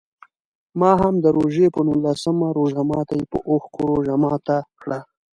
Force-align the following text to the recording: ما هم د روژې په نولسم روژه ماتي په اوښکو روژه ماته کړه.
ما 0.79 0.91
هم 1.01 1.13
د 1.23 1.25
روژې 1.37 1.67
په 1.75 1.79
نولسم 1.87 2.37
روژه 2.57 2.81
ماتي 2.89 3.21
په 3.31 3.37
اوښکو 3.49 3.79
روژه 3.91 4.15
ماته 4.23 4.57
کړه. 4.81 4.99